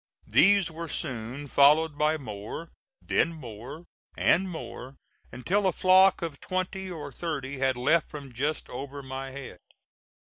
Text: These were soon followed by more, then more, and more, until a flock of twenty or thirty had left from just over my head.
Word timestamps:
These 0.25 0.71
were 0.71 0.87
soon 0.87 1.47
followed 1.47 1.95
by 1.95 2.17
more, 2.17 2.71
then 3.03 3.31
more, 3.33 3.85
and 4.17 4.49
more, 4.49 4.95
until 5.31 5.67
a 5.67 5.71
flock 5.71 6.23
of 6.23 6.39
twenty 6.41 6.89
or 6.89 7.11
thirty 7.11 7.59
had 7.59 7.77
left 7.77 8.09
from 8.09 8.33
just 8.33 8.67
over 8.67 9.03
my 9.03 9.29
head. 9.29 9.59